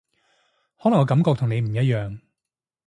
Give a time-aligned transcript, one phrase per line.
[0.79, 2.21] 可能個感覺同你唔一樣